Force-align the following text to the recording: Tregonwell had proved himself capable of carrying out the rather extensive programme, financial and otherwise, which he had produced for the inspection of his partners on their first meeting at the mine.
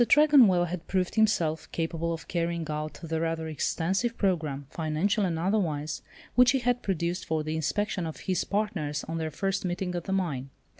Tregonwell 0.03 0.65
had 0.65 0.87
proved 0.87 1.13
himself 1.13 1.71
capable 1.71 2.11
of 2.11 2.27
carrying 2.27 2.65
out 2.71 2.95
the 3.03 3.21
rather 3.21 3.47
extensive 3.47 4.17
programme, 4.17 4.65
financial 4.71 5.25
and 5.25 5.37
otherwise, 5.37 6.01
which 6.33 6.53
he 6.53 6.57
had 6.57 6.81
produced 6.81 7.23
for 7.23 7.43
the 7.43 7.55
inspection 7.55 8.07
of 8.07 8.21
his 8.21 8.43
partners 8.43 9.03
on 9.03 9.19
their 9.19 9.29
first 9.29 9.63
meeting 9.63 9.93
at 9.93 10.05
the 10.05 10.11
mine. 10.11 10.49